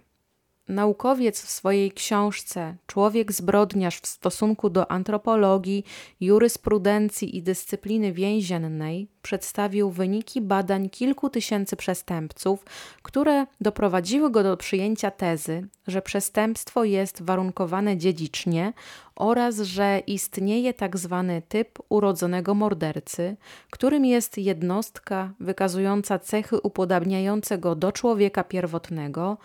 [0.69, 5.85] Naukowiec w swojej książce Człowiek zbrodniarz w stosunku do antropologii,
[6.21, 12.65] jurysprudencji i dyscypliny więziennej przedstawił wyniki badań kilku tysięcy przestępców,
[13.01, 18.73] które doprowadziły go do przyjęcia tezy, że przestępstwo jest warunkowane dziedzicznie
[19.15, 23.37] oraz że istnieje tak zwany typ urodzonego mordercy,
[23.69, 29.37] którym jest jednostka wykazująca cechy upodabniające go do człowieka pierwotnego,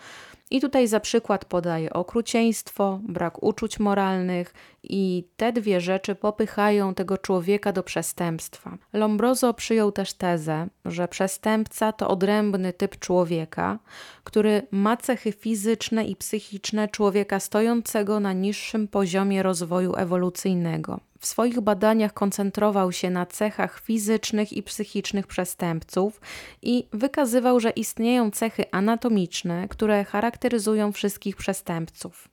[0.51, 7.17] i tutaj za przykład podaję okrucieństwo, brak uczuć moralnych i te dwie rzeczy popychają tego
[7.17, 8.77] człowieka do przestępstwa.
[8.93, 13.79] Lombroso przyjął też tezę, że przestępca to odrębny typ człowieka,
[14.23, 20.99] który ma cechy fizyczne i psychiczne człowieka stojącego na niższym poziomie rozwoju ewolucyjnego.
[21.19, 26.21] W swoich badaniach koncentrował się na cechach fizycznych i psychicznych przestępców
[26.61, 32.27] i wykazywał, że istnieją cechy anatomiczne, które charakteryzują wszystkich przestępców.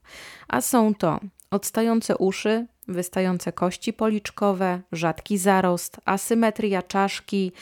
[0.49, 1.21] A są to
[1.51, 7.53] odstające uszy, wystające kości policzkowe, rzadki zarost, asymetria czaszki,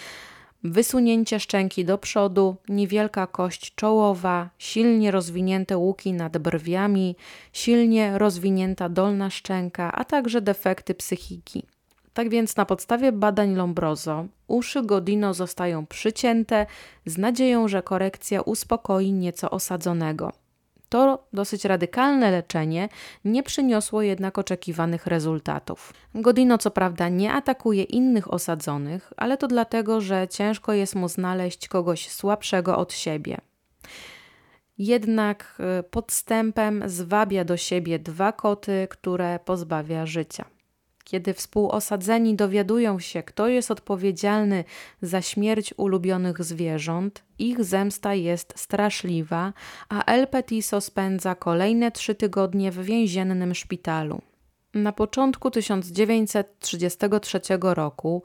[0.64, 7.16] wysunięcie szczęki do przodu, niewielka kość czołowa, silnie rozwinięte łuki nad brwiami,
[7.52, 11.66] silnie rozwinięta dolna szczęka, a także defekty psychiki.
[12.14, 16.66] Tak więc na podstawie badań Lombroso uszy Godino zostają przycięte
[17.06, 20.32] z nadzieją, że korekcja uspokoi nieco osadzonego.
[20.90, 22.88] To dosyć radykalne leczenie
[23.24, 25.92] nie przyniosło jednak oczekiwanych rezultatów.
[26.14, 31.68] Godino co prawda nie atakuje innych osadzonych, ale to dlatego, że ciężko jest mu znaleźć
[31.68, 33.38] kogoś słabszego od siebie.
[34.78, 40.44] Jednak y, podstępem zwabia do siebie dwa koty, które pozbawia życia.
[41.10, 44.64] Kiedy współosadzeni dowiadują się, kto jest odpowiedzialny
[45.02, 49.52] za śmierć ulubionych zwierząt, ich zemsta jest straszliwa,
[49.88, 54.22] a El Petiso spędza kolejne trzy tygodnie w więziennym szpitalu.
[54.74, 58.22] Na początku 1933 roku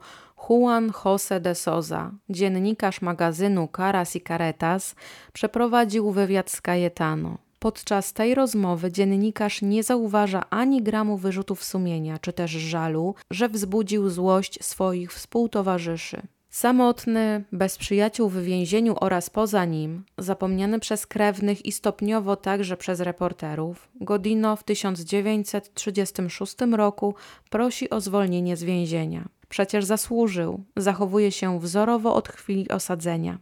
[0.48, 4.94] Juan José de Sosa, dziennikarz magazynu Caras y Caretas,
[5.32, 7.45] przeprowadził wywiad z Cayetano.
[7.66, 14.10] Podczas tej rozmowy dziennikarz nie zauważa ani gramu wyrzutów sumienia czy też żalu, że wzbudził
[14.10, 16.22] złość swoich współtowarzyszy.
[16.50, 23.00] Samotny, bez przyjaciół w więzieniu oraz poza nim, zapomniany przez krewnych i stopniowo także przez
[23.00, 27.14] reporterów, Godino w 1936 roku
[27.50, 29.28] prosi o zwolnienie z więzienia.
[29.48, 33.38] Przecież zasłużył, zachowuje się wzorowo od chwili osadzenia.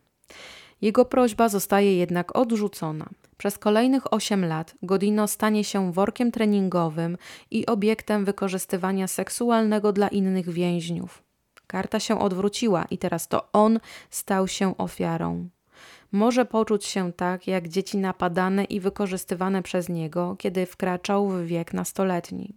[0.81, 3.09] Jego prośba zostaje jednak odrzucona.
[3.39, 7.16] Przez kolejnych 8 lat Godino stanie się workiem treningowym
[7.51, 11.22] i obiektem wykorzystywania seksualnego dla innych więźniów.
[11.66, 13.80] Karta się odwróciła i teraz to on
[14.11, 15.49] stał się ofiarą.
[16.12, 21.72] Może poczuć się tak, jak dzieci napadane i wykorzystywane przez niego, kiedy wkraczał w wiek
[21.72, 22.55] nastoletni.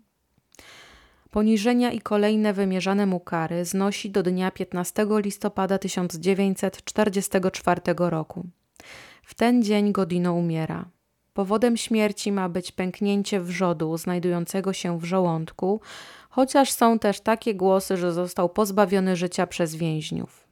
[1.32, 8.46] Poniżenia i kolejne wymierzane mu kary znosi do dnia 15 listopada 1944 roku.
[9.28, 10.90] W ten dzień Godino umiera.
[11.34, 15.82] Powodem śmierci ma być pęknięcie wrzodu znajdującego się w żołądku,
[16.30, 20.48] chociaż są też takie głosy, że został pozbawiony życia przez więźniów.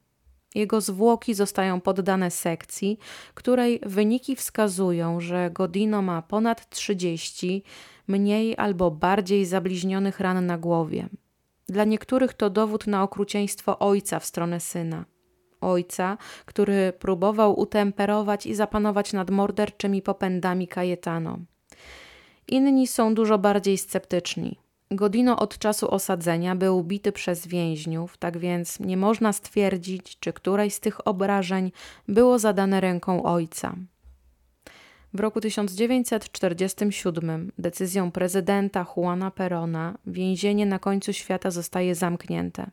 [0.55, 2.99] Jego zwłoki zostają poddane sekcji,
[3.34, 7.63] której wyniki wskazują, że Godino ma ponad 30
[8.07, 11.09] mniej albo bardziej zabliźnionych ran na głowie.
[11.69, 15.05] Dla niektórych to dowód na okrucieństwo ojca w stronę syna.
[15.66, 21.39] Ojca, który próbował utemperować i zapanować nad morderczymi popędami Kajetano.
[22.47, 24.59] Inni są dużo bardziej sceptyczni.
[24.91, 30.74] Godino od czasu osadzenia był bity przez więźniów, tak więc nie można stwierdzić, czy któreś
[30.74, 31.72] z tych obrażeń
[32.07, 33.76] było zadane ręką ojca.
[35.13, 42.72] W roku 1947 decyzją prezydenta Juana Perona więzienie na końcu świata zostaje zamknięte.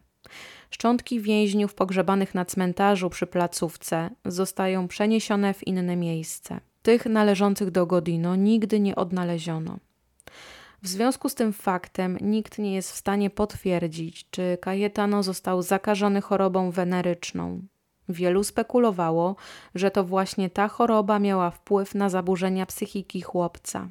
[0.72, 6.60] Szczątki więźniów pogrzebanych na cmentarzu przy placówce zostają przeniesione w inne miejsce.
[6.82, 9.78] Tych należących do Godino nigdy nie odnaleziono.
[10.82, 16.20] W związku z tym faktem nikt nie jest w stanie potwierdzić, czy Cayetano został zakażony
[16.20, 17.62] chorobą weneryczną.
[18.08, 19.36] Wielu spekulowało,
[19.74, 23.88] że to właśnie ta choroba miała wpływ na zaburzenia psychiki chłopca.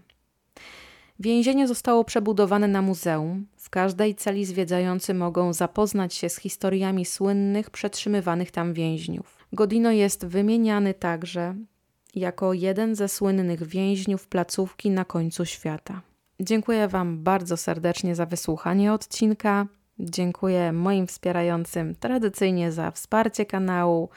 [1.22, 3.48] Więzienie zostało przebudowane na muzeum.
[3.58, 9.46] W każdej celi zwiedzający mogą zapoznać się z historiami słynnych przetrzymywanych tam więźniów.
[9.54, 11.56] Godino jest wymieniany także
[12.16, 16.02] jako jeden ze słynnych więźniów placówki na końcu świata.
[16.40, 19.68] Dziękuję Wam bardzo serdecznie za wysłuchanie odcinka.
[20.00, 24.10] Dziękuję moim wspierającym tradycyjnie za wsparcie kanału.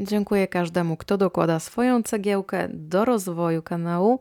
[0.00, 4.20] Dziękuję każdemu, kto dokłada swoją cegiełkę do rozwoju kanału.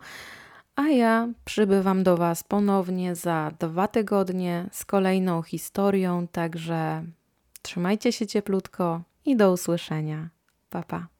[0.76, 7.04] A ja przybywam do Was ponownie za dwa tygodnie z kolejną historią, także
[7.62, 10.30] trzymajcie się cieplutko i do usłyszenia.
[10.70, 11.13] Pa, pa.